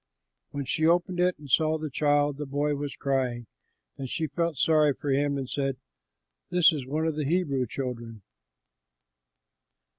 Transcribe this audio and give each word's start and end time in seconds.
When 0.49 0.65
she 0.65 0.87
opened 0.87 1.19
it 1.19 1.37
and 1.37 1.47
saw 1.47 1.77
the 1.77 1.91
child, 1.91 2.37
the 2.37 2.47
boy 2.47 2.75
was 2.75 2.95
crying; 2.95 3.45
and 3.99 4.09
she 4.09 4.25
felt 4.25 4.57
sorry 4.57 4.95
for 4.95 5.11
him 5.11 5.37
and 5.37 5.47
said, 5.47 5.77
"This 6.49 6.73
is 6.73 6.87
one 6.87 7.05
of 7.05 7.15
the 7.15 7.23
Hebrew 7.25 7.67
children." 7.67 8.23